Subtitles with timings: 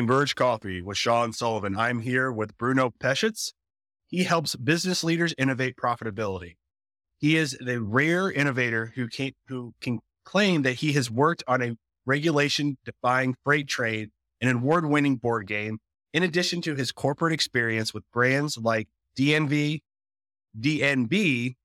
[0.00, 1.76] Converge Coffee with Sean Sullivan.
[1.76, 3.52] I'm here with Bruno Pesec.
[4.06, 6.56] He helps business leaders innovate profitability.
[7.18, 11.60] He is the rare innovator who can, who can claim that he has worked on
[11.60, 11.76] a
[12.06, 14.08] regulation defying freight trade,
[14.40, 15.80] an award winning board game,
[16.14, 18.88] in addition to his corporate experience with brands like
[19.18, 19.82] DNV,
[20.58, 21.56] DNB,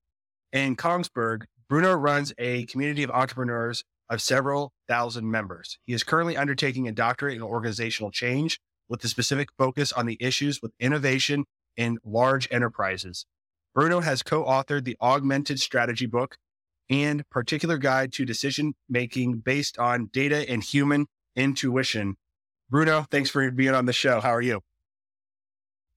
[0.52, 1.44] and Kongsberg.
[1.70, 5.78] Bruno runs a community of entrepreneurs of several thousand members.
[5.84, 10.16] He is currently undertaking a doctorate in organizational change with a specific focus on the
[10.20, 11.44] issues with innovation
[11.76, 13.26] in large enterprises.
[13.74, 16.36] Bruno has co authored the Augmented Strategy book
[16.88, 22.16] and particular guide to decision making based on data and human intuition.
[22.70, 24.20] Bruno, thanks for being on the show.
[24.20, 24.60] How are you?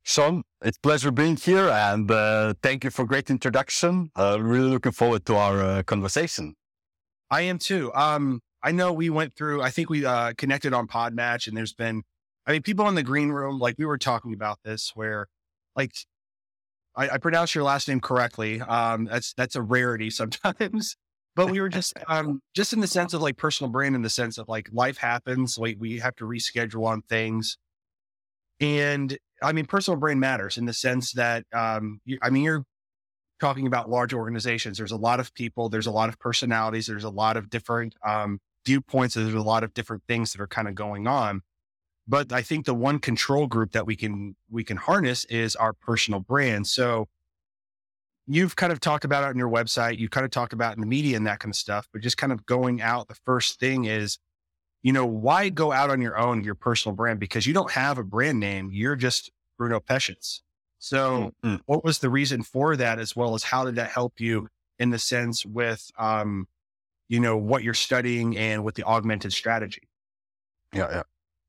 [0.04, 4.12] Sean, it's pleasure being here and uh, thank you for great introduction.
[4.18, 6.56] Uh, really looking forward to our uh, conversation.
[7.32, 7.94] I am too.
[7.94, 11.74] Um, I know we went through, I think we uh, connected on Podmatch and there's
[11.74, 12.04] been,
[12.46, 15.28] I mean, people in the green room, like we were talking about this where
[15.76, 15.92] like,
[16.96, 18.60] I, I pronounce your last name correctly.
[18.62, 20.98] Um, that's, that's a rarity sometimes,
[21.36, 24.10] but we were just, um, just in the sense of like personal brand, in the
[24.10, 27.58] sense of like life happens, like we have to reschedule on things.
[28.60, 32.66] And I mean, personal brand matters in the sense that, um, you, I mean, you're
[33.40, 34.78] talking about large organizations.
[34.78, 37.96] There's a lot of people, there's a lot of personalities, there's a lot of different
[38.06, 41.42] um, viewpoints, there's a lot of different things that are kind of going on.
[42.08, 45.74] But I think the one control group that we can we can harness is our
[45.74, 46.68] personal brand.
[46.68, 47.08] So
[48.26, 50.82] you've kind of talked about it on your website, you kind of talked about in
[50.82, 53.60] the media and that kind of stuff, but just kind of going out, the first
[53.60, 54.20] thing is,
[54.84, 57.20] you know, why go out on your own, your personal brand?
[57.20, 58.70] Because you don't have a brand name.
[58.72, 60.42] You're just Bruno Pesec.
[60.80, 61.58] So, mm-hmm.
[61.66, 64.48] what was the reason for that, as well as how did that help you
[64.80, 66.48] in the sense with, um,
[67.10, 69.84] you know, what you're studying and with the augmented strategy?
[70.74, 71.04] Yeah, yeah.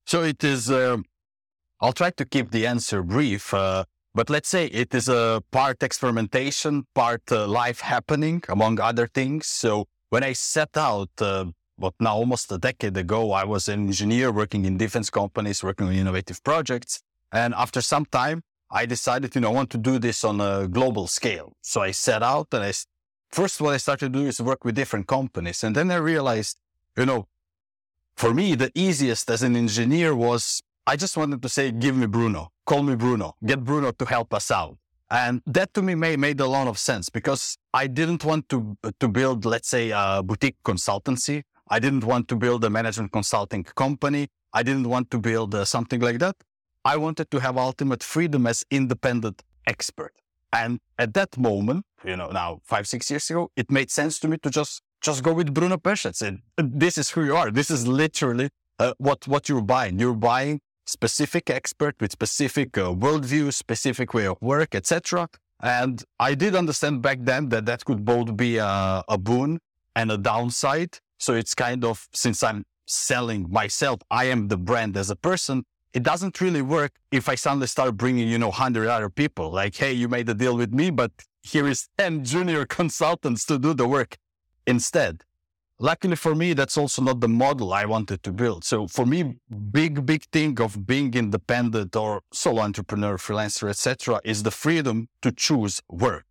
[0.06, 0.71] So it is.
[0.71, 0.99] Uh,
[1.81, 3.84] I'll try to keep the answer brief, uh,
[4.15, 9.47] but let's say it is a part experimentation, part uh, life happening, among other things.
[9.47, 13.87] So when I set out, uh, what now almost a decade ago, I was an
[13.87, 17.00] engineer working in defense companies, working on innovative projects,
[17.32, 20.69] and after some time, I decided, you know, I want to do this on a
[20.69, 21.53] global scale.
[21.60, 22.72] So I set out and I,
[23.31, 25.64] first what I started to do is work with different companies.
[25.64, 26.56] And then I realized,
[26.97, 27.26] you know,
[28.16, 32.06] for me, the easiest as an engineer was I just wanted to say, give me
[32.06, 34.76] Bruno, call me Bruno, get Bruno to help us out.
[35.10, 38.76] And that to me made, made a lot of sense because I didn't want to,
[39.00, 41.42] to build, let's say, a boutique consultancy.
[41.69, 44.28] I didn't want to build a management consulting company.
[44.52, 46.37] I didn't want to build uh, something like that.
[46.85, 50.15] I wanted to have ultimate freedom as independent expert.
[50.53, 54.29] And at that moment, you know, now five, six years ago, it made sense to
[54.29, 56.21] me to just, just go with Bruno Pesec.
[56.23, 57.51] And this is who you are.
[57.51, 58.49] This is literally
[58.79, 59.99] uh, what, what you're buying.
[59.99, 65.29] You're buying specific expert with specific uh, worldview, specific way of work, etc.
[65.62, 69.61] And I did understand back then that that could both be a, a boon
[69.95, 70.99] and a downside.
[71.19, 75.65] So it's kind of, since I'm selling myself, I am the brand as a person
[75.93, 79.51] it doesn't really work if I suddenly start bringing, you know, 100 other people.
[79.51, 81.11] Like, hey, you made a deal with me, but
[81.43, 84.17] here is 10 junior consultants to do the work
[84.67, 85.23] instead.
[85.83, 88.65] Luckily for me, that's also not the model I wanted to build.
[88.65, 89.37] So for me,
[89.71, 95.33] big, big thing of being independent or solo entrepreneur, freelancer, etc., is the freedom to
[95.33, 96.27] choose work.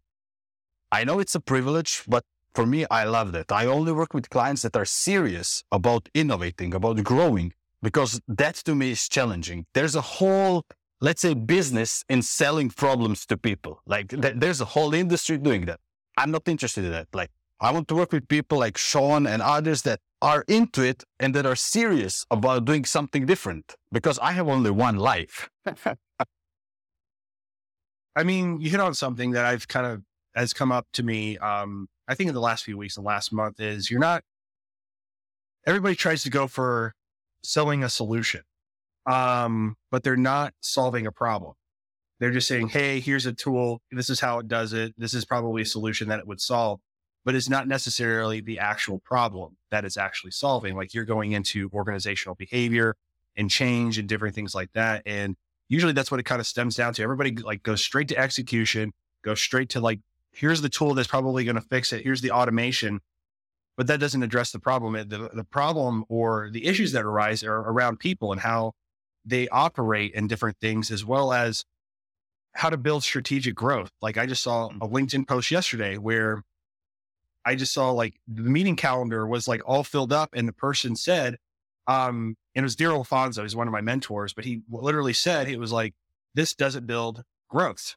[0.91, 3.51] I know it's a privilege, but for me, I love that.
[3.51, 8.75] I only work with clients that are serious about innovating, about growing, because that to
[8.75, 9.65] me is challenging.
[9.73, 10.65] There's a whole,
[11.01, 13.81] let's say, business in selling problems to people.
[13.85, 15.79] Like th- there's a whole industry doing that.
[16.17, 17.07] I'm not interested in that.
[17.13, 17.31] Like
[17.61, 21.33] I want to work with people like Sean and others that are into it and
[21.35, 25.49] that are serious about doing something different because I have only one life.
[28.15, 30.01] I mean, you hit on something that I've kind of
[30.35, 31.37] has come up to me.
[31.37, 34.23] Um, I think in the last few weeks and last month is you're not.
[35.65, 36.93] Everybody tries to go for
[37.43, 38.41] selling a solution,
[39.05, 41.53] um, but they're not solving a problem.
[42.19, 43.81] They're just saying, Hey, here's a tool.
[43.91, 44.93] This is how it does it.
[44.97, 46.79] This is probably a solution that it would solve,
[47.23, 50.75] but it's not necessarily the actual problem that it's actually solving.
[50.75, 52.95] Like you're going into organizational behavior
[53.37, 55.01] and change and different things like that.
[55.05, 55.37] And
[55.69, 57.03] usually that's what it kind of stems down to.
[57.03, 58.91] Everybody like goes straight to execution,
[59.23, 60.01] goes straight to like,
[60.31, 62.03] here's the tool that's probably going to fix it.
[62.03, 62.99] Here's the automation
[63.79, 64.91] but that doesn't address the problem.
[65.07, 68.73] The, the problem or the issues that arise are around people and how
[69.23, 71.63] they operate in different things, as well as
[72.51, 73.89] how to build strategic growth.
[74.01, 76.43] Like I just saw a LinkedIn post yesterday where
[77.45, 80.97] I just saw like the meeting calendar was like all filled up and the person
[80.97, 81.37] said,
[81.87, 83.43] Um, and it was Daryl Alfonso.
[83.43, 85.93] He's one of my mentors, but he literally said, it was like,
[86.33, 87.95] this doesn't build growth.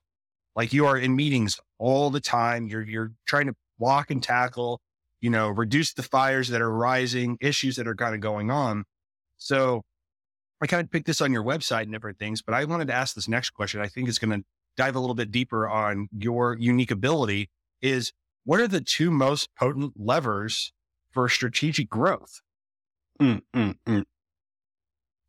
[0.55, 2.69] Like you are in meetings all the time.
[2.69, 4.81] You're, you're trying to walk and tackle,
[5.22, 8.84] you know, reduce the fires that are rising, issues that are kind of going on.
[9.38, 9.82] So
[10.60, 12.94] I kind of picked this on your website and different things, but I wanted to
[12.94, 13.80] ask this next question.
[13.80, 14.44] I think it's going to
[14.76, 18.12] dive a little bit deeper on your unique ability is
[18.44, 20.72] what are the two most potent levers
[21.12, 22.40] for strategic growth?
[23.20, 24.04] Mm, mm, mm.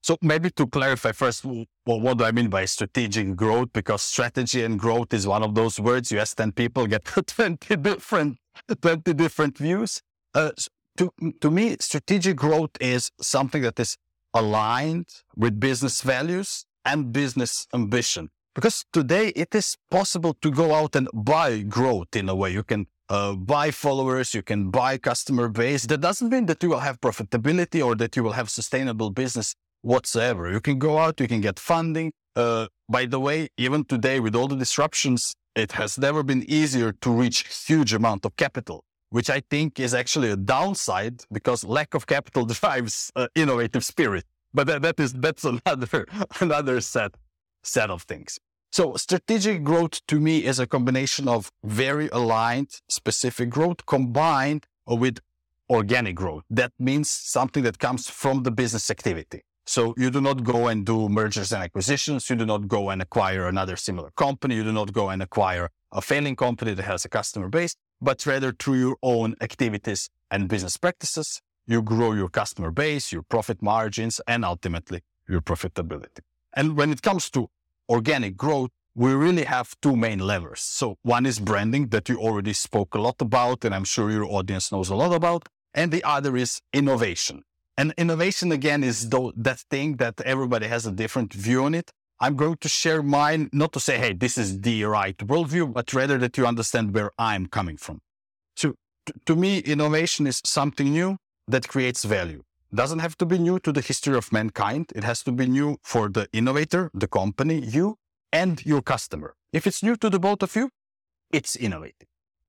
[0.03, 3.69] So maybe to clarify first, well, what do I mean by strategic growth?
[3.71, 6.11] Because strategy and growth is one of those words.
[6.11, 8.37] You ask 10 people, get 20 different,
[8.81, 10.01] 20 different views.
[10.33, 10.51] Uh,
[10.97, 11.09] to,
[11.39, 13.95] to me, strategic growth is something that is
[14.33, 15.07] aligned
[15.37, 18.29] with business values and business ambition.
[18.55, 22.51] Because today it is possible to go out and buy growth in a way.
[22.51, 25.85] You can uh, buy followers, you can buy customer base.
[25.85, 29.55] That doesn't mean that you will have profitability or that you will have sustainable business
[29.83, 30.51] whatsoever.
[30.51, 32.11] You can go out, you can get funding.
[32.35, 36.91] Uh, by the way, even today with all the disruptions, it has never been easier
[37.01, 41.93] to reach huge amount of capital, which I think is actually a downside because lack
[41.93, 44.25] of capital drives uh, innovative spirit.
[44.53, 46.07] But that, that is that's another
[46.39, 47.15] another set
[47.63, 48.39] set of things.
[48.71, 55.19] So strategic growth to me is a combination of very aligned specific growth combined with
[55.69, 56.43] organic growth.
[56.49, 59.41] That means something that comes from the business activity.
[59.65, 62.29] So you do not go and do mergers and acquisitions.
[62.29, 64.55] You do not go and acquire another similar company.
[64.55, 68.25] You do not go and acquire a failing company that has a customer base, but
[68.25, 73.61] rather through your own activities and business practices, you grow your customer base, your profit
[73.61, 76.19] margins, and ultimately your profitability.
[76.53, 77.47] And when it comes to
[77.87, 80.59] organic growth, we really have two main levers.
[80.59, 84.25] So one is branding that you already spoke a lot about, and I'm sure your
[84.25, 85.47] audience knows a lot about.
[85.73, 87.43] And the other is innovation.
[87.77, 91.91] And innovation again is that thing that everybody has a different view on it.
[92.19, 95.93] I'm going to share mine, not to say, hey, this is the right worldview, but
[95.93, 97.99] rather that you understand where I'm coming from.
[98.55, 98.75] So
[99.25, 101.17] to me, innovation is something new
[101.47, 102.43] that creates value.
[102.73, 104.91] Doesn't have to be new to the history of mankind.
[104.95, 107.97] It has to be new for the innovator, the company, you,
[108.31, 109.35] and your customer.
[109.51, 110.69] If it's new to the both of you,
[111.31, 112.07] it's innovative.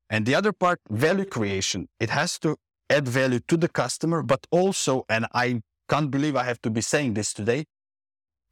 [0.08, 2.56] And the other part, value creation, it has to
[2.90, 6.80] add value to the customer, but also, and I can't believe I have to be
[6.80, 7.64] saying this today,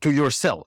[0.01, 0.67] to yourself.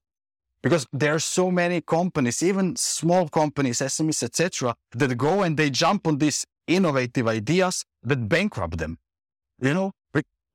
[0.61, 5.69] Because there are so many companies, even small companies, SMEs, etc., that go and they
[5.69, 8.97] jump on these innovative ideas that bankrupt them.
[9.61, 9.91] You know,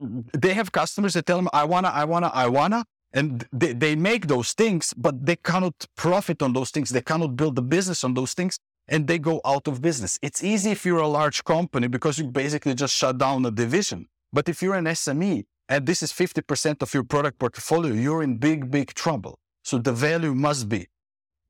[0.00, 2.84] they have customers that tell them, I wanna, I wanna, I wanna.
[3.12, 6.90] And they, they make those things, but they cannot profit on those things.
[6.90, 8.58] They cannot build the business on those things
[8.90, 10.18] and they go out of business.
[10.20, 14.08] It's easy if you're a large company because you basically just shut down a division.
[14.32, 18.36] But if you're an SME and this is 50% of your product portfolio, you're in
[18.36, 19.38] big, big trouble.
[19.62, 20.88] So the value must be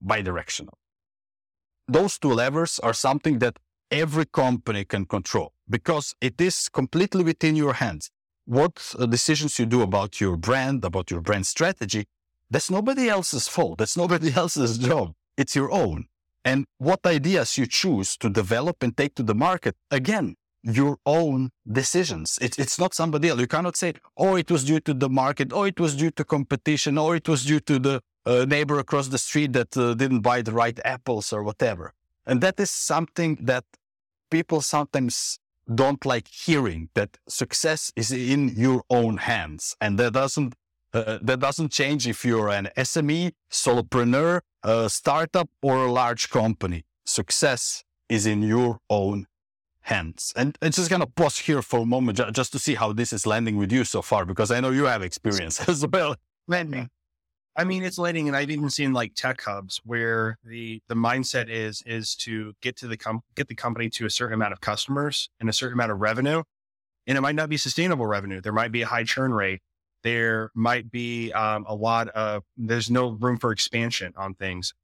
[0.07, 0.75] bidirectional.
[1.89, 3.59] Those two levers are something that
[3.91, 8.11] every company can control because it is completely within your hands.
[8.45, 12.05] What uh, decisions you do about your brand, about your brand strategy,
[12.51, 13.79] that's nobody else's fault.
[13.79, 15.15] That's nobody else's job.
[15.37, 16.07] It's your own
[16.45, 19.77] and what ideas you choose to develop and take to the market.
[19.91, 22.39] Again, your own decisions.
[22.41, 23.41] It, it's not somebody else.
[23.41, 26.25] You cannot say, oh, it was due to the market, oh, it was due to
[26.25, 30.21] competition, or it was due to the uh, neighbor across the street that uh, didn't
[30.21, 31.95] buy the right apples or whatever.
[32.27, 33.65] And that is something that
[34.31, 35.39] people sometimes
[35.75, 39.77] don't like hearing that success is in your own hands.
[39.81, 40.55] And that doesn't
[40.93, 46.85] uh, that doesn't change if you're an SME, solopreneur, a startup, or a large company.
[47.05, 49.27] Success is in your own
[49.83, 50.33] hands.
[50.37, 52.93] And I'm just going to pause here for a moment ju- just to see how
[52.93, 56.17] this is landing with you so far, because I know you have experience as well.
[56.47, 56.89] Landing.
[57.57, 61.49] I mean, it's landing, and I've even seen like tech hubs where the the mindset
[61.49, 64.61] is is to get to the com- get the company to a certain amount of
[64.61, 66.43] customers and a certain amount of revenue,
[67.07, 68.41] and it might not be sustainable revenue.
[68.41, 69.61] There might be a high churn rate,
[70.03, 74.75] there might be um, a lot of, there's no room for expansion on things,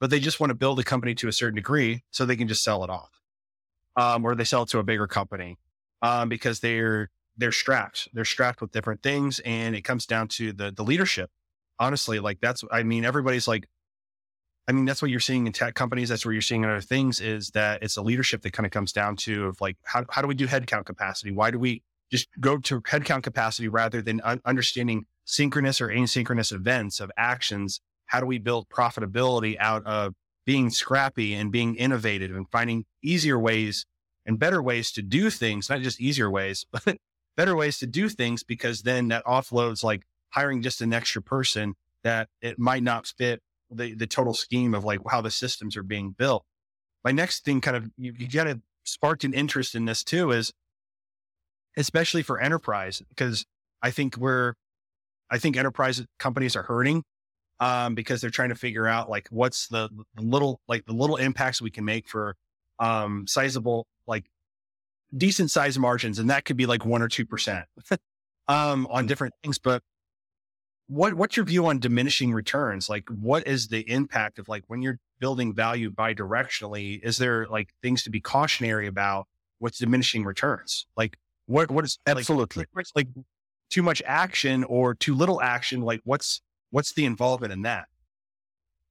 [0.00, 2.48] but they just want to build a company to a certain degree so they can
[2.48, 3.20] just sell it off.
[3.96, 5.56] Um, or they sell it to a bigger company
[6.02, 8.08] um, because they're, they're strapped.
[8.12, 9.38] They're strapped with different things.
[9.40, 11.30] And it comes down to the, the leadership.
[11.78, 13.68] Honestly, like that's, I mean, everybody's like,
[14.66, 16.08] I mean, that's what you're seeing in tech companies.
[16.08, 18.72] That's what you're seeing in other things is that it's a leadership that kind of
[18.72, 21.30] comes down to of like, how, how do we do headcount capacity?
[21.30, 21.82] Why do we,
[22.14, 27.80] just go to headcount capacity rather than un- understanding synchronous or asynchronous events of actions.
[28.06, 30.14] How do we build profitability out of
[30.46, 33.84] being scrappy and being innovative and finding easier ways
[34.24, 36.98] and better ways to do things, not just easier ways, but
[37.36, 41.74] better ways to do things because then that offloads like hiring just an extra person
[42.04, 45.82] that it might not fit the, the total scheme of like how the systems are
[45.82, 46.44] being built.
[47.02, 50.52] My next thing kind of, you, you to sparked an interest in this too is
[51.76, 53.44] especially for enterprise, because
[53.82, 54.54] I think we're,
[55.30, 57.04] I think enterprise companies are hurting
[57.60, 61.16] um, because they're trying to figure out like what's the, the little like the little
[61.16, 62.36] impacts we can make for
[62.78, 64.26] um, sizable like
[65.16, 67.66] decent size margins, and that could be like one or two percent
[68.48, 69.58] um, on different things.
[69.58, 69.82] But
[70.86, 72.88] what what's your view on diminishing returns?
[72.88, 77.00] Like, what is the impact of like when you're building value bi-directionally?
[77.02, 79.26] Is there like things to be cautionary about?
[79.60, 80.86] What's diminishing returns?
[80.96, 81.16] Like,
[81.46, 83.08] what what is absolutely like, like
[83.70, 85.82] too much action or too little action?
[85.82, 87.86] Like, what's what's the involvement in that?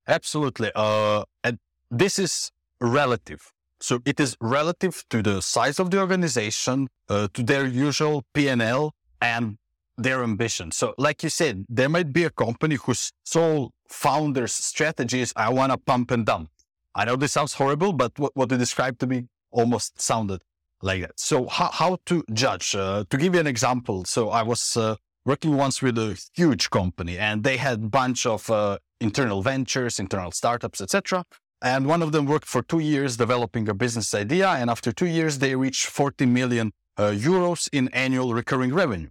[0.08, 3.52] Absolutely, uh, and this is relative.
[3.80, 8.48] So it is relative to the size of the organization, uh, to their usual P
[8.48, 9.58] and L, and
[9.98, 10.72] their ambition.
[10.72, 15.50] So, like you said, there might be a company whose sole founder's strategy is I
[15.50, 16.50] want to pump and dump.
[16.96, 20.42] I know this sounds horrible, but what, what you described to me almost sounded
[20.84, 21.20] like that.
[21.20, 22.76] So, how, how to judge?
[22.76, 26.70] Uh, to give you an example, so I was uh, working once with a huge
[26.70, 31.24] company, and they had a bunch of uh, internal ventures, internal startups, etc.
[31.62, 35.08] And one of them worked for two years developing a business idea, and after two
[35.08, 39.10] years, they reached 40 million uh, euros in annual recurring revenue.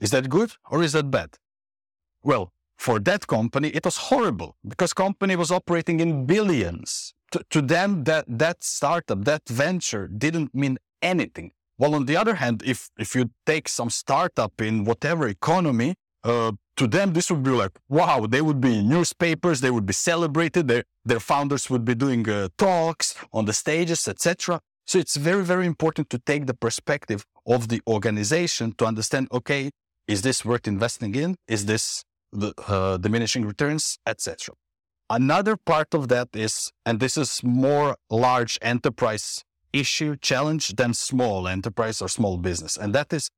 [0.00, 1.36] Is that good or is that bad?
[2.22, 7.14] Well, for that company, it was horrible because company was operating in billions.
[7.32, 11.52] To, to them, that, that startup, that venture didn't mean anything.
[11.76, 15.94] While on the other hand, if, if you take some startup in whatever economy,
[16.24, 19.86] uh, to them, this would be like, wow, they would be in newspapers, they would
[19.86, 24.60] be celebrated, their, their founders would be doing uh, talks on the stages, etc.
[24.86, 29.70] So it's very, very important to take the perspective of the organization to understand, okay,
[30.08, 31.36] is this worth investing in?
[31.46, 34.54] Is this the, uh, diminishing returns, etc.
[35.10, 41.48] Another part of that is, and this is more large enterprise issue challenge than small
[41.48, 43.28] enterprise or small business, and that is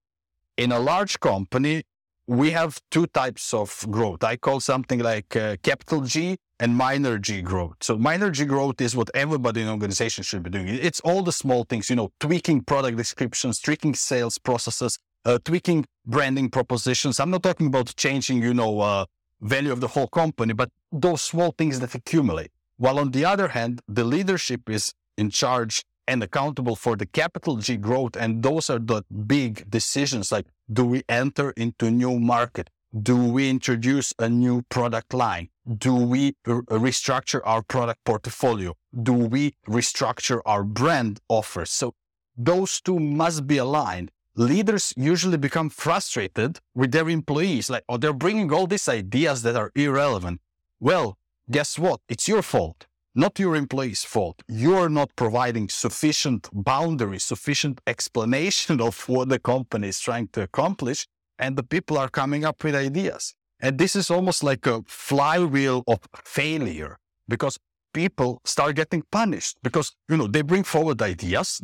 [0.59, 1.83] in a large company
[2.26, 4.23] we have two types of growth.
[4.23, 7.76] I call something like uh, capital G and minor G growth.
[7.81, 10.69] So minor G growth is what everybody in an organization should be doing.
[10.69, 15.85] It's all the small things, you know, tweaking product descriptions, tweaking sales processes, uh, tweaking
[16.07, 17.19] branding propositions.
[17.19, 19.05] I'm not talking about changing, you know, uh,
[19.42, 22.50] value of the whole company, but those small things that accumulate.
[22.76, 27.56] While on the other hand, the leadership is in charge and accountable for the capital
[27.56, 28.16] G growth.
[28.16, 32.70] And those are the big decisions like, do we enter into new market?
[33.00, 35.49] Do we introduce a new product line?
[35.78, 38.75] Do we re- restructure our product portfolio?
[39.02, 41.70] Do we restructure our brand offers?
[41.70, 41.94] So
[42.37, 48.12] those two must be aligned leaders usually become frustrated with their employees, like, oh, they're
[48.12, 50.41] bringing all these ideas that are irrelevant.
[50.81, 51.19] Well,
[51.51, 52.01] guess what?
[52.09, 54.43] It's your fault, not your employee's fault.
[54.49, 61.07] You're not providing sufficient boundaries, sufficient explanation of what the company is trying to accomplish,
[61.39, 63.35] and the people are coming up with ideas.
[63.61, 66.99] And this is almost like a flywheel of failure
[67.29, 67.59] because
[67.95, 71.61] people start getting punished because you know they bring forward ideas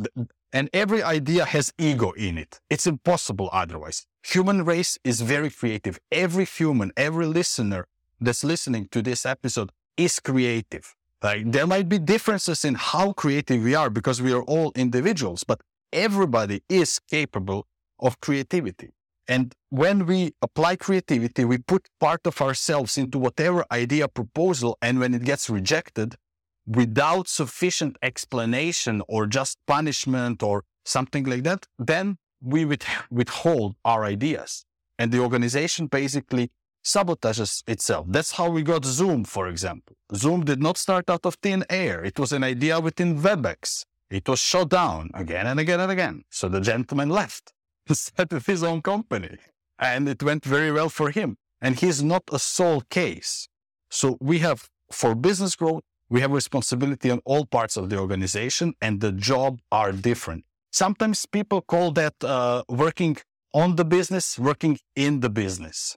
[0.52, 2.60] and every idea has ego in it.
[2.70, 4.06] It's impossible otherwise.
[4.22, 5.98] Human race is very creative.
[6.10, 7.86] Every human, every listener
[8.20, 10.94] that's listening to this episode is creative.
[11.22, 15.44] Like there might be differences in how creative we are because we are all individuals,
[15.44, 15.60] but
[15.92, 17.66] everybody is capable
[17.98, 18.90] of creativity.
[19.26, 24.78] And when we apply creativity, we put part of ourselves into whatever idea proposal.
[24.80, 26.16] And when it gets rejected,
[26.68, 34.04] without sufficient explanation or just punishment or something like that, then we would withhold our
[34.04, 34.64] ideas.
[34.98, 36.50] And the organization basically
[36.84, 38.06] sabotages itself.
[38.08, 39.96] That's how we got Zoom, for example.
[40.14, 42.04] Zoom did not start out of thin air.
[42.04, 43.84] It was an idea within WebEx.
[44.10, 46.22] It was shut down again and again and again.
[46.30, 47.52] So the gentleman left,
[48.18, 49.36] up his own company,
[49.78, 51.36] and it went very well for him.
[51.60, 53.48] And he's not a sole case.
[53.90, 58.74] So we have for business growth, we have responsibility on all parts of the organization
[58.80, 60.44] and the job are different.
[60.72, 63.16] Sometimes people call that uh, working
[63.54, 65.96] on the business, working in the business.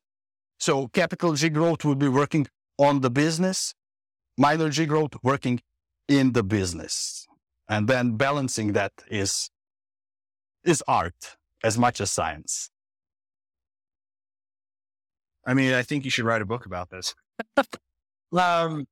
[0.60, 3.74] So capital G growth would be working on the business,
[4.38, 5.62] minor G growth working
[6.08, 7.28] in the business.
[7.68, 9.50] And then balancing that is,
[10.64, 12.70] is art as much as science.
[15.46, 17.16] I mean, I think you should write a book about this.
[18.38, 18.86] um,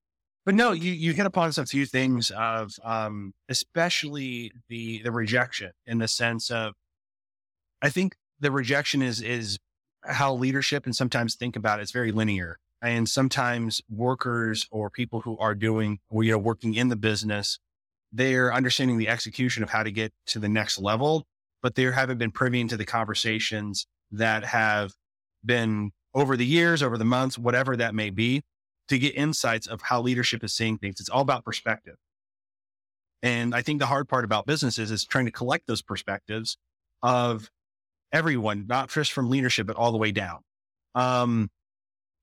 [0.50, 5.74] but no, you, you hit upon some few things of, um, especially the, the rejection
[5.86, 6.74] in the sense of,
[7.84, 9.60] I think the rejection is, is
[10.03, 12.58] how leadership and sometimes think about it, it's very linear.
[12.82, 17.60] And sometimes workers or people who are doing, you know, working in the business,
[18.12, 21.27] they're understanding the execution of how to get to the next level,
[21.62, 24.94] but they haven't been privy to the conversations that have
[25.46, 28.41] been over the years, over the months, whatever that may be,
[28.89, 31.00] to get insights of how leadership is seeing things.
[31.00, 31.96] It's all about perspective.
[33.22, 36.58] And I think the hard part about businesses is trying to collect those perspectives
[37.03, 37.50] of
[38.12, 40.39] everyone, not just from leadership, but all the way down.
[40.96, 41.50] Um,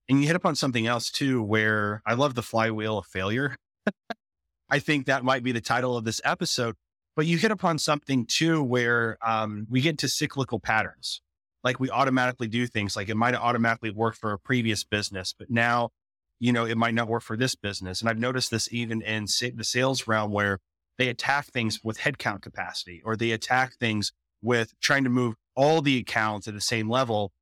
[0.08, 3.56] and you hit upon something else too, where I love the flywheel of failure.
[4.70, 6.74] I think that might be the title of this episode,
[7.14, 11.20] but you hit upon something too, where um, we get to cyclical patterns.
[11.62, 15.34] Like we automatically do things like it might have automatically worked for a previous business,
[15.36, 15.90] but now,
[16.38, 18.00] you know, it might not work for this business.
[18.00, 20.58] And I've noticed this even in sa- the sales realm where
[20.98, 24.12] they attack things with headcount capacity or they attack things
[24.42, 27.32] with trying to move all the accounts at the same level.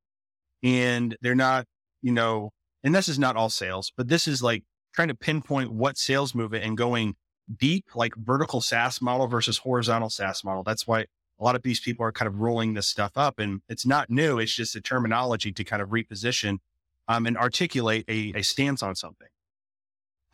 [0.63, 1.65] And they're not,
[2.01, 2.51] you know,
[2.83, 6.33] and this is not all sales, but this is like trying to pinpoint what sales
[6.33, 7.15] movement and going
[7.57, 10.63] deep, like vertical SaaS model versus horizontal SaaS model.
[10.63, 11.01] That's why
[11.39, 14.09] a lot of these people are kind of rolling this stuff up and it's not
[14.09, 14.39] new.
[14.39, 16.59] It's just a terminology to kind of reposition
[17.07, 19.27] um, and articulate a, a stance on something.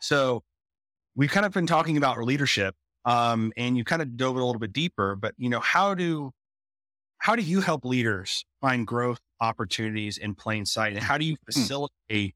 [0.00, 0.42] So
[1.14, 2.74] we've kind of been talking about leadership
[3.04, 6.32] um, and you kind of dove a little bit deeper, but you know, how do
[7.18, 10.92] how do you help leaders find growth opportunities in plain sight?
[10.92, 11.52] And how do you hmm.
[11.52, 12.34] facilitate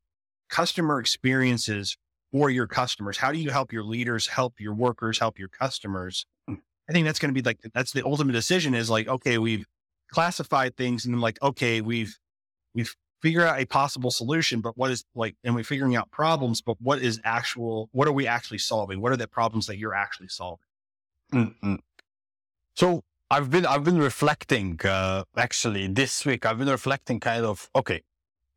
[0.49, 1.97] customer experiences
[2.31, 3.19] for your customers?
[3.19, 6.25] How do you help your leaders, help your workers, help your customers?
[6.49, 6.55] Hmm.
[6.89, 9.67] I think that's going to be like, that's the ultimate decision is like, okay, we've
[10.13, 12.17] classified things and then like, okay, we've,
[12.73, 16.61] we've figured out a possible solution, but what is like, and we're figuring out problems,
[16.61, 19.01] but what is actual, what are we actually solving?
[19.01, 20.67] What are the problems that you're actually solving?
[21.33, 21.77] Mm-hmm.
[22.75, 26.47] So I've been I've been reflecting uh, actually this week.
[26.47, 28.03] I've been reflecting kind of okay.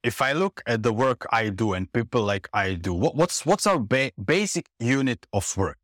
[0.03, 3.45] If I look at the work I do and people like I do, what, what's
[3.45, 5.77] what's our ba- basic unit of work?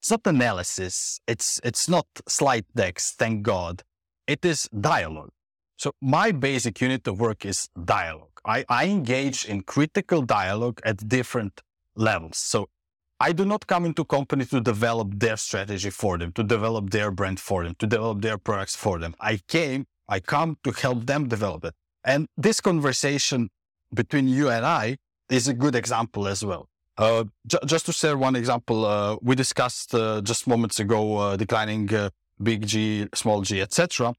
[0.00, 1.20] It's not analysis.
[1.26, 3.14] It's it's not slide decks.
[3.16, 3.82] Thank God.
[4.26, 5.30] It is dialogue.
[5.76, 8.40] So my basic unit of work is dialogue.
[8.44, 11.60] I, I engage in critical dialogue at different
[11.96, 12.38] levels.
[12.38, 12.68] So
[13.20, 17.10] I do not come into company to develop their strategy for them, to develop their
[17.10, 19.14] brand for them, to develop their products for them.
[19.20, 21.74] I came, I come to help them develop it.
[22.04, 23.50] And this conversation
[23.94, 24.96] between you and I
[25.28, 26.68] is a good example as well.
[26.98, 31.36] Uh, j- just to share one example, uh, we discussed uh, just moments ago uh,
[31.36, 32.10] declining uh,
[32.42, 34.14] big G, small g, etc.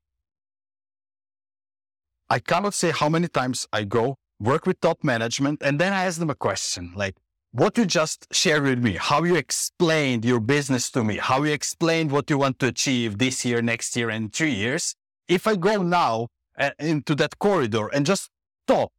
[2.34, 6.06] I cannot say how many times I go work with top management and then I
[6.06, 7.16] ask them a question like,
[7.52, 11.54] what you just shared with me, how you explained your business to me, how you
[11.54, 14.96] explained what you want to achieve this year, next year, and three years.
[15.28, 18.32] If I go now uh, into that corridor and just
[18.66, 18.92] stop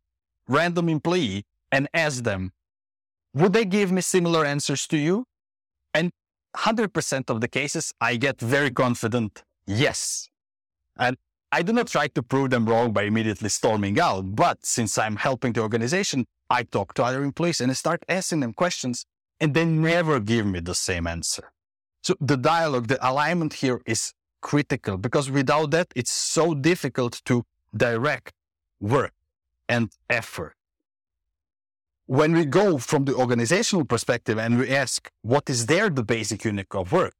[0.46, 1.42] random employee
[1.72, 2.52] and ask them,
[3.34, 5.26] would they give me similar answers to you?
[5.92, 6.12] And
[6.58, 10.28] 100% of the cases, I get very confident, yes.
[10.96, 11.16] And
[11.56, 15.14] I do not try to prove them wrong by immediately storming out, but since I'm
[15.14, 19.06] helping the organization, I talk to other employees and I start asking them questions
[19.38, 21.52] and they never give me the same answer.
[22.02, 27.44] So the dialogue, the alignment here is critical because without that, it's so difficult to
[27.86, 28.32] direct
[28.80, 29.14] work
[29.68, 30.54] and effort.
[32.06, 36.44] When we go from the organizational perspective and we ask, what is there the basic
[36.44, 37.14] unit of work?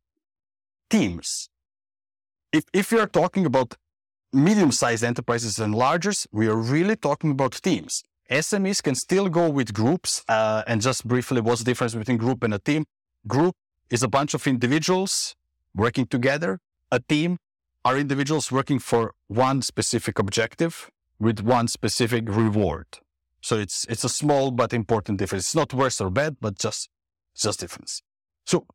[0.90, 1.48] Teams.
[2.52, 3.76] If, if you're talking about
[4.34, 8.02] medium-sized enterprises and largers, we are really talking about teams.
[8.30, 10.24] SMEs can still go with groups.
[10.28, 12.84] Uh, and just briefly, what's the difference between group and a team?
[13.26, 13.54] Group
[13.90, 15.34] is a bunch of individuals
[15.74, 16.58] working together.
[16.90, 17.38] A team
[17.84, 22.86] are individuals working for one specific objective with one specific reward.
[23.40, 25.44] So it's it's a small but important difference.
[25.44, 26.88] It's not worse or bad, but just
[27.36, 28.02] just difference.
[28.46, 28.66] So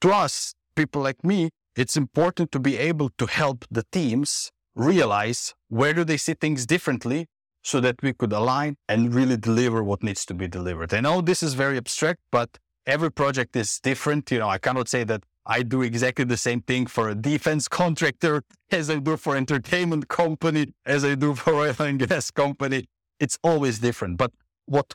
[0.00, 5.54] to us, people like me, it's important to be able to help the teams realize
[5.68, 7.26] where do they see things differently
[7.62, 10.92] so that we could align and really deliver what needs to be delivered.
[10.92, 14.30] I know this is very abstract, but every project is different.
[14.30, 17.68] You know, I cannot say that I do exactly the same thing for a defense
[17.68, 22.86] contractor as I do for entertainment company, as I do for oil and gas company.
[23.20, 24.18] It's always different.
[24.18, 24.32] But
[24.66, 24.94] what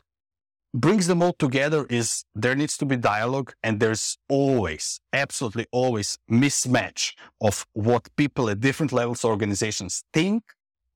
[0.74, 6.18] brings them all together is there needs to be dialogue and there's always, absolutely always
[6.30, 10.42] mismatch of what people at different levels of organizations think,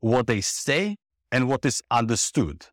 [0.01, 0.97] what they say,
[1.31, 2.67] and what is understood.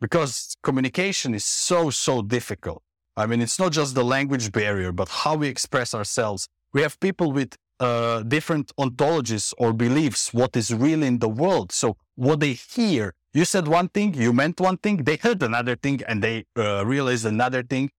[0.00, 2.82] Because communication is so, so difficult.
[3.16, 6.48] I mean, it's not just the language barrier, but how we express ourselves.
[6.72, 11.72] We have people with uh, different ontologies or beliefs, what is real in the world.
[11.72, 15.76] So what they hear, you said one thing, you meant one thing, they heard another
[15.76, 17.90] thing, and they uh, realized another thing.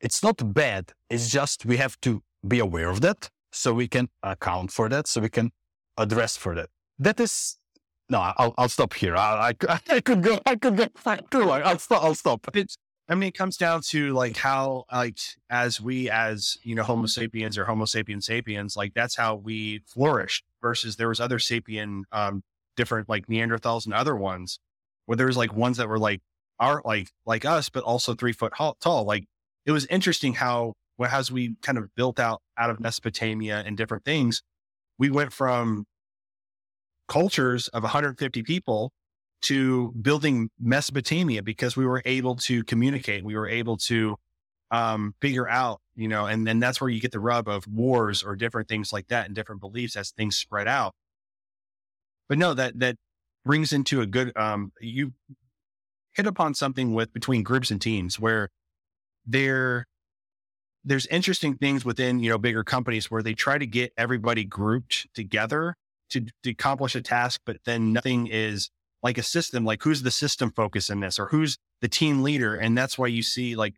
[0.00, 0.92] It's not bad.
[1.08, 5.06] It's just we have to be aware of that so we can account for that,
[5.06, 5.52] so we can
[5.96, 6.68] address for that.
[6.98, 7.58] That is
[8.08, 9.16] no, I'll I'll stop here.
[9.16, 10.86] I I, I could go I could go
[11.30, 11.62] too long.
[11.64, 12.04] I'll stop.
[12.04, 12.46] I'll stop.
[12.54, 12.76] It's,
[13.08, 15.18] I mean, it comes down to like how, like,
[15.50, 19.80] as we, as you know, Homo sapiens or Homo sapiens sapiens, like that's how we
[19.86, 20.44] flourished.
[20.60, 22.42] Versus there was other sapien, um,
[22.76, 24.60] different like Neanderthals and other ones,
[25.06, 26.20] where there was like ones that were like
[26.58, 29.04] are like like us, but also three foot tall.
[29.04, 29.24] Like
[29.66, 34.04] it was interesting how, as we kind of built out out of Mesopotamia and different
[34.04, 34.42] things,
[34.98, 35.84] we went from
[37.08, 38.92] cultures of 150 people
[39.42, 43.24] to building Mesopotamia because we were able to communicate.
[43.24, 44.16] We were able to
[44.70, 48.22] um, figure out, you know, and then that's where you get the rub of wars
[48.22, 50.94] or different things like that and different beliefs as things spread out.
[52.28, 52.96] But no, that that
[53.44, 55.12] brings into a good um, you
[56.14, 58.50] hit upon something with between groups and teams where
[59.26, 59.86] there
[60.84, 65.06] there's interesting things within you know bigger companies where they try to get everybody grouped
[65.14, 65.76] together
[66.12, 68.70] to, to accomplish a task, but then nothing is
[69.02, 72.54] like a system, like who's the system focus in this or who's the team leader.
[72.54, 73.74] And that's why you see like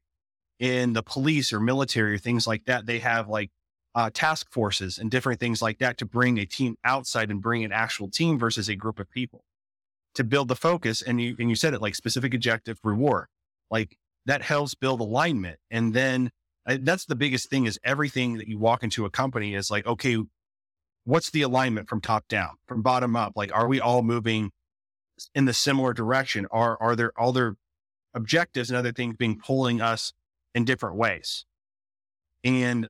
[0.59, 3.51] in the police or military or things like that, they have like
[3.95, 7.65] uh, task forces and different things like that to bring a team outside and bring
[7.65, 9.45] an actual team versus a group of people
[10.15, 11.03] to build the focus.
[11.03, 13.27] And you, and you said it like specific objective reward,
[13.71, 13.97] like
[14.27, 15.59] that helps build alignment.
[15.71, 16.31] And then
[16.67, 19.87] uh, that's the biggest thing is everything that you walk into a company is like,
[19.87, 20.19] okay,
[21.05, 23.33] what's the alignment from top down, from bottom up?
[23.37, 24.51] Like, are we all moving
[25.35, 26.47] in the similar direction?
[26.51, 27.57] Are are there other
[28.15, 30.13] objectives and other things being pulling us
[30.55, 31.45] in different ways?
[32.43, 32.89] And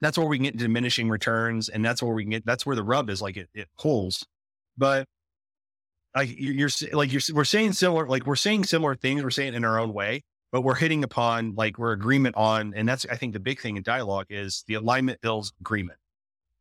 [0.00, 2.46] that's where we get diminishing returns, and that's where we can get.
[2.46, 3.20] That's where the rub is.
[3.22, 4.26] Like it, it pulls,
[4.76, 5.06] but
[6.14, 9.22] like you're, like you're we're saying similar like we're saying similar things.
[9.22, 10.22] We're saying in our own way,
[10.52, 13.76] but we're hitting upon like we're agreement on, and that's I think the big thing
[13.76, 15.98] in dialogue is the alignment builds agreement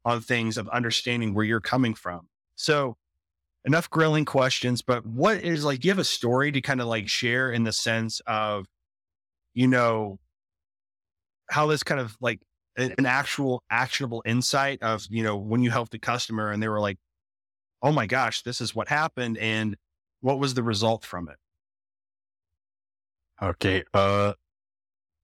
[0.06, 2.28] on things of understanding where you're coming from.
[2.56, 2.98] So
[3.66, 6.88] enough grilling questions, but what is like, do you have a story to kind of
[6.88, 8.66] like share in the sense of,
[9.54, 10.20] you know,
[11.50, 12.42] how this kind of like
[12.76, 16.80] an actual actionable insight of, you know, when you helped a customer and they were
[16.82, 16.98] like,
[17.84, 19.38] oh my gosh, this is what happened.
[19.38, 19.76] And
[20.22, 21.36] what was the result from it?
[23.41, 23.84] Okay.
[23.93, 24.34] Uh,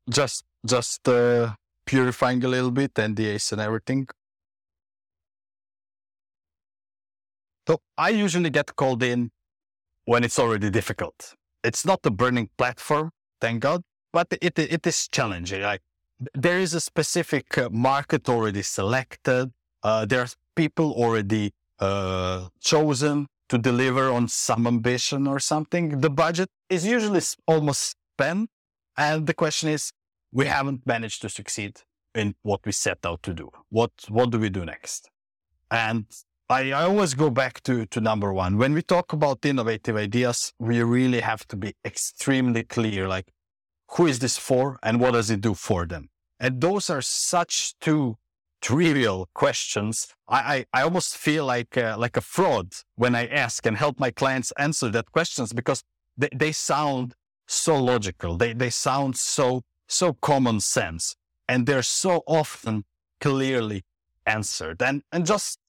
[0.10, 4.08] just, just, uh, purifying a little bit and the ace and everything.
[7.68, 9.32] So I usually get called in
[10.06, 11.36] when it's already difficult.
[11.64, 15.62] It's not a burning platform, thank God, but it, it is challenging.
[15.62, 15.82] Like
[16.34, 19.52] there is a specific uh, market already selected.
[19.82, 26.02] Uh, there are people already uh, chosen to deliver on some ambition or something.
[26.02, 28.50] The budget is usually almost spent.
[28.98, 29.92] And the question is,
[30.32, 31.82] we haven't managed to succeed
[32.14, 33.50] in what we set out to do.
[33.70, 35.10] What, what do we do next?
[35.72, 36.06] And
[36.50, 38.58] I, I always go back to, to number one.
[38.58, 43.32] When we talk about innovative ideas, we really have to be extremely clear, like
[43.92, 46.10] who is this for and what does it do for them?
[46.40, 48.18] And those are such two
[48.62, 50.08] trivial questions.
[50.28, 54.00] I, I, I almost feel like, uh, like a fraud when I ask and help
[54.00, 55.84] my clients answer that questions because
[56.18, 57.16] they, they sound
[57.48, 58.38] so logical.
[58.38, 61.16] They, they sound so, so common sense
[61.48, 62.86] and they're so often
[63.20, 63.84] clearly
[64.26, 64.82] answered.
[64.82, 65.60] And, and just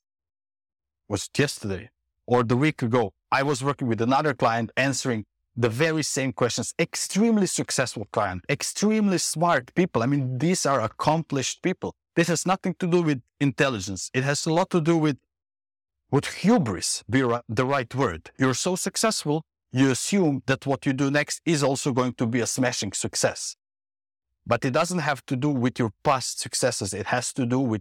[1.09, 1.91] was yesterday
[2.27, 3.13] or the week ago.
[3.33, 5.25] I was working with another client answering
[5.57, 6.73] the very same questions.
[6.79, 10.03] Extremely successful client, extremely smart people.
[10.03, 11.95] I mean, these are accomplished people.
[12.21, 14.11] This has nothing to do with intelligence.
[14.13, 15.17] It has a lot to do with
[16.11, 18.31] would hubris be the right word?
[18.39, 22.41] You're so successful, you assume that what you do next is also going to be
[22.41, 23.57] a smashing success.
[24.47, 26.93] But it doesn't have to do with your past successes.
[26.93, 27.81] It has to do with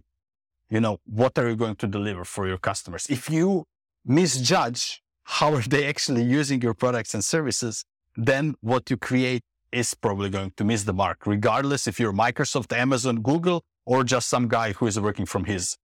[0.70, 3.06] you know, what are you going to deliver for your customers?
[3.10, 3.66] If you
[4.06, 7.84] misjudge how are they actually using your products and services,
[8.16, 12.74] then what you create is probably going to miss the mark, regardless if you're Microsoft,
[12.74, 15.76] Amazon, Google, or just some guy who is working from his,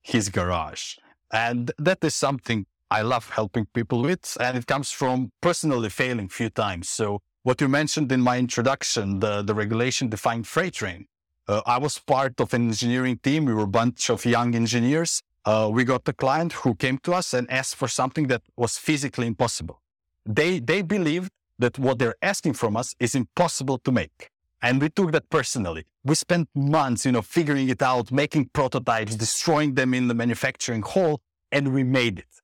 [0.00, 0.96] his garage.
[1.30, 4.24] And that is something I love helping people with.
[4.40, 6.88] And it comes from personally failing a few times.
[6.88, 11.04] So what you mentioned in my introduction, the, the regulation defined freight train,
[11.48, 13.44] uh, I was part of an engineering team.
[13.44, 15.22] We were a bunch of young engineers.
[15.44, 18.78] Uh, we got a client who came to us and asked for something that was
[18.78, 19.82] physically impossible.
[20.24, 24.30] They, they believed that what they're asking from us is impossible to make.
[24.62, 25.84] And we took that personally.
[26.04, 30.82] We spent months, you know, figuring it out, making prototypes, destroying them in the manufacturing
[30.82, 31.20] hall,
[31.50, 32.40] and we made it.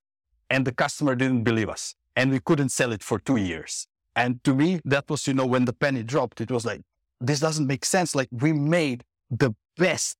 [0.49, 1.95] And the customer didn't believe us.
[2.15, 3.87] And we couldn't sell it for two years.
[4.15, 6.81] And to me, that was, you know, when the penny dropped, it was like,
[7.21, 8.15] this doesn't make sense.
[8.15, 10.17] Like we made the best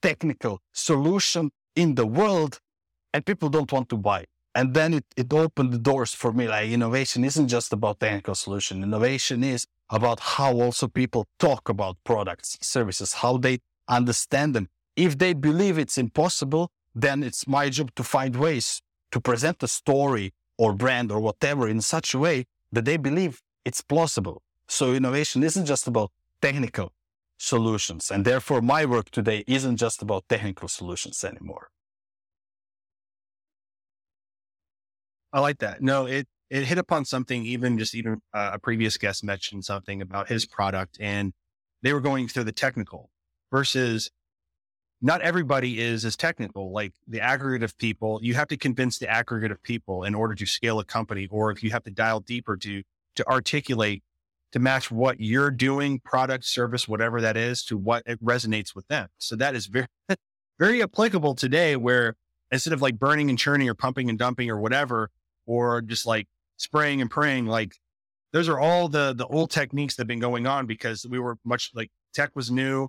[0.00, 2.60] technical solution in the world
[3.12, 4.24] and people don't want to buy.
[4.54, 6.48] And then it, it opened the doors for me.
[6.48, 8.82] Like innovation isn't just about technical solution.
[8.82, 14.68] Innovation is about how also people talk about products, services, how they understand them.
[14.96, 18.80] If they believe it's impossible, then it's my job to find ways
[19.12, 23.42] to present a story or brand or whatever in such a way that they believe
[23.64, 24.42] it's plausible.
[24.68, 26.92] So innovation isn't just about technical
[27.38, 28.10] solutions.
[28.10, 31.68] And therefore, my work today isn't just about technical solutions anymore.
[35.32, 35.82] I like that.
[35.82, 37.44] No, it it hit upon something.
[37.44, 41.32] Even just even uh, a previous guest mentioned something about his product, and
[41.82, 43.10] they were going through the technical
[43.50, 44.10] versus
[45.00, 46.72] not everybody is as technical.
[46.72, 50.34] Like the aggregate of people, you have to convince the aggregate of people in order
[50.34, 52.82] to scale a company, or if you have to dial deeper to
[53.16, 54.02] to articulate
[54.52, 58.86] to match what you're doing, product, service, whatever that is, to what it resonates with
[58.86, 59.08] them.
[59.18, 59.88] So that is very
[60.58, 62.14] very applicable today, where
[62.52, 65.10] instead of like burning and churning or pumping and dumping or whatever,
[65.44, 66.28] or just like
[66.64, 67.46] spraying and praying.
[67.46, 67.76] Like
[68.32, 71.36] those are all the the old techniques that have been going on because we were
[71.44, 72.88] much like tech was new,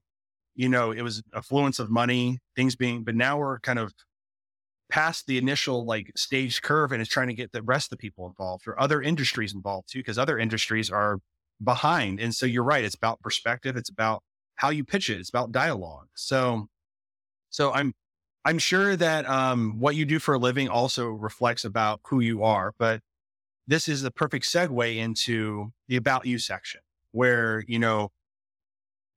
[0.55, 3.93] you know, it was affluence of money, things being, but now we're kind of
[4.89, 7.97] past the initial like stage curve and it's trying to get the rest of the
[7.97, 11.19] people involved or other industries involved too, because other industries are
[11.63, 12.19] behind.
[12.19, 12.83] And so you're right.
[12.83, 13.75] It's about perspective.
[13.75, 14.23] It's about
[14.55, 15.19] how you pitch it.
[15.19, 16.07] It's about dialogue.
[16.15, 16.67] So,
[17.49, 17.93] so I'm,
[18.45, 22.43] I'm sure that um, what you do for a living also reflects about who you
[22.43, 23.01] are, but
[23.67, 28.11] this is the perfect segue into the about you section where, you know,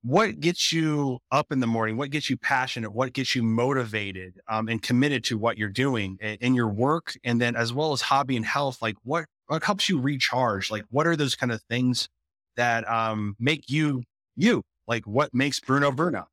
[0.03, 1.97] what gets you up in the morning?
[1.97, 2.93] What gets you passionate?
[2.93, 7.15] What gets you motivated um, and committed to what you're doing in your work?
[7.25, 10.71] And then as well as hobby and health, like what, what helps you recharge?
[10.71, 12.09] Like what are those kind of things
[12.57, 14.05] that um, make you
[14.37, 14.63] you?
[14.87, 16.29] Like what makes Bruno Bruno?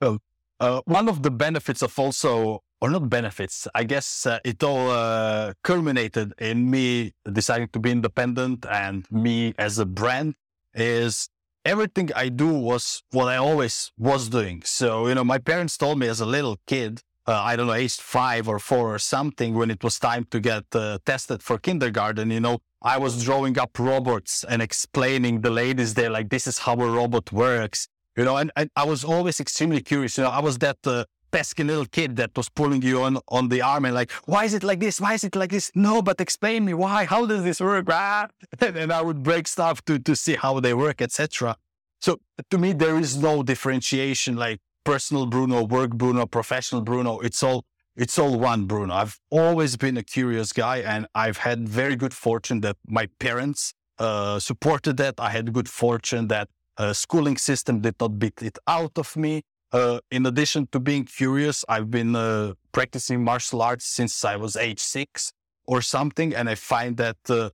[0.00, 0.18] Oh,
[0.58, 4.90] uh, one of the benefits of also, or not benefits, I guess uh, it all
[4.90, 10.34] uh, culminated in me deciding to be independent and me as a brand
[10.74, 11.28] is
[11.64, 14.62] everything I do was what I always was doing.
[14.64, 17.74] So, you know, my parents told me as a little kid, uh, I don't know,
[17.74, 21.58] age five or four or something, when it was time to get uh, tested for
[21.58, 26.46] kindergarten, you know, I was drawing up robots and explaining the ladies there, like, this
[26.46, 30.18] is how a robot works you know, and, and I was always extremely curious.
[30.18, 33.48] You know, I was that uh, pesky little kid that was pulling you on on
[33.48, 35.00] the arm and like, why is it like this?
[35.00, 35.70] Why is it like this?
[35.74, 37.04] No, but explain me why.
[37.04, 37.86] How does this work?
[37.90, 38.28] Ah.
[38.60, 41.56] and I would break stuff to to see how they work, etc.
[42.00, 42.18] So
[42.50, 47.20] to me, there is no differentiation like personal Bruno, work Bruno, professional Bruno.
[47.20, 47.64] It's all
[47.96, 48.94] it's all one Bruno.
[48.94, 53.74] I've always been a curious guy, and I've had very good fortune that my parents
[53.98, 55.14] uh, supported that.
[55.18, 59.42] I had good fortune that uh, schooling system did not beat it out of me.
[59.72, 64.56] Uh, in addition to being curious, I've been uh, practicing martial arts since I was
[64.56, 65.32] age six
[65.66, 67.50] or something, and I find that uh,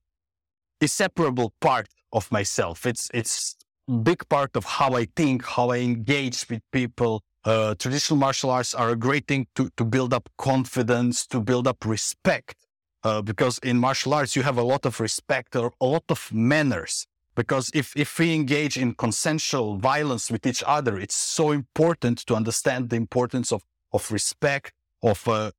[0.81, 2.85] inseparable part of myself.
[2.85, 3.55] It's it's
[4.03, 7.21] big part of how I think, how I engage with people.
[7.45, 11.67] Uh, traditional martial arts are a great thing to to build up confidence, to build
[11.67, 12.55] up respect,
[13.03, 16.31] uh, because in martial arts you have a lot of respect or a lot of
[16.33, 17.05] manners.
[17.37, 22.33] Because if, if we engage in consensual violence with each other, it's so important to
[22.33, 23.61] understand the importance of,
[23.93, 24.73] of respect,
[25.03, 25.51] of uh,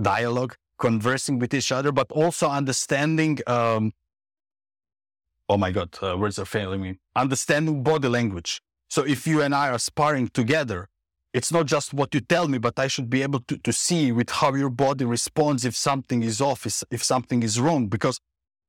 [0.00, 3.92] dialogue, conversing with each other, but also understanding, um,
[5.50, 8.62] oh my God, uh, words are failing me, understanding body language.
[8.88, 10.88] So if you and I are sparring together,
[11.34, 14.10] it's not just what you tell me, but I should be able to, to see
[14.10, 17.88] with how your body responds if something is off, if, if something is wrong.
[17.88, 18.20] Because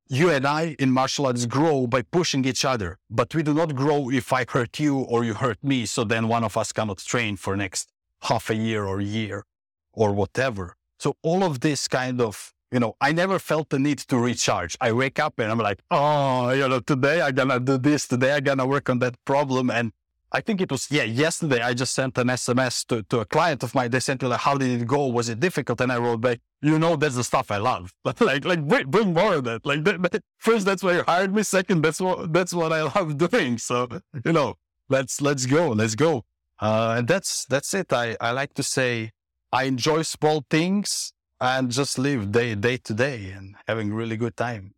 [0.08, 3.74] you and I in martial arts grow by pushing each other, but we do not
[3.74, 5.84] grow if I hurt you or you hurt me.
[5.86, 7.90] So then one of us cannot train for next
[8.22, 9.44] half a year or year
[9.92, 10.76] or whatever.
[10.98, 14.76] So all of this kind of, you know, I never felt the need to recharge.
[14.80, 18.08] I wake up and I'm like, oh, you know, today I'm to do this.
[18.08, 19.70] Today I'm to work on that problem.
[19.70, 19.92] And
[20.30, 23.62] I think it was, yeah, yesterday I just sent an SMS to, to a client
[23.62, 23.90] of mine.
[23.90, 25.06] They sent me like, how did it go?
[25.06, 25.80] Was it difficult?
[25.80, 27.94] And I wrote back, you know, that's the stuff I love.
[28.04, 29.64] But like, like bring, bring more of that.
[29.64, 31.42] Like that, first, that's why you hired me.
[31.42, 33.56] Second, that's what, that's what I love doing.
[33.56, 33.88] So,
[34.24, 34.56] you know,
[34.90, 35.70] let's, let's go.
[35.70, 36.24] Let's go.
[36.60, 37.90] Uh, and that's, that's it.
[37.92, 39.12] I, I like to say
[39.50, 44.36] I enjoy small things and just live day, day to day and having really good
[44.36, 44.74] time.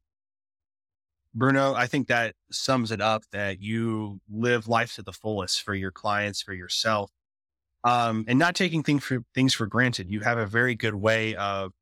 [1.34, 5.74] Bruno, I think that sums it up that you live life to the fullest for
[5.74, 7.10] your clients, for yourself,
[7.84, 10.10] um, and not taking things for things for granted.
[10.10, 11.72] You have a very good way of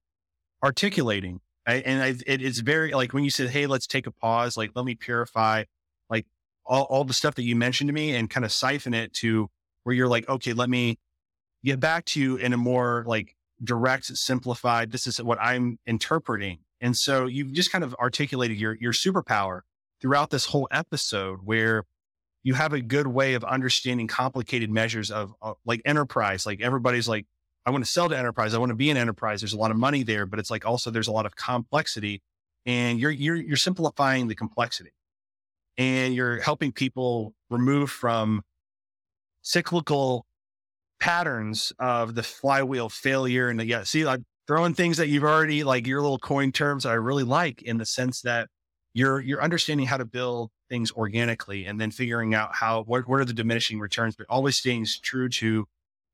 [0.63, 1.83] articulating, right?
[1.87, 4.57] and I, it is very like when you said, "Hey, let's take a pause.
[4.57, 5.65] Like, let me purify,
[6.11, 6.27] like
[6.67, 9.49] all, all the stuff that you mentioned to me, and kind of siphon it to
[9.85, 10.99] where you're like, okay, let me
[11.65, 13.35] get back to you in a more like
[13.65, 14.93] direct, simplified.
[14.93, 19.61] This is what I'm interpreting, and so you've just kind of articulated your your superpower
[20.01, 21.85] throughout this whole episode, where
[22.45, 26.47] you have a good way of understanding complicated measures of, of like enterprise.
[26.47, 27.27] Like everybody's like,
[27.67, 28.55] I want to sell to enterprise.
[28.55, 29.41] I want to be an enterprise.
[29.41, 32.23] There's a lot of money there, but it's like also there's a lot of complexity,
[32.65, 34.93] and you're you're you're simplifying the complexity,
[35.77, 38.43] and you're helping people remove from
[39.43, 40.27] cyclical
[41.01, 43.49] patterns of the flywheel failure.
[43.49, 46.83] And the, yeah, see, like throwing things that you've already like your little coin terms
[46.83, 48.49] that I really like in the sense that
[48.95, 53.21] you're you're understanding how to build things organically and then figuring out how what, what
[53.21, 55.67] are the diminishing returns, but always staying true to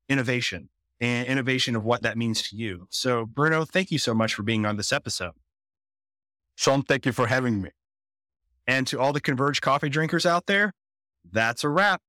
[0.08, 0.68] innovation
[1.00, 2.86] and innovation of what that means to you.
[2.90, 5.32] So, Bruno, thank you so much for being on this episode.
[6.56, 7.70] Sean, thank you for having me.
[8.66, 10.72] And to all the Converge coffee drinkers out there,
[11.30, 12.00] that's a wrap.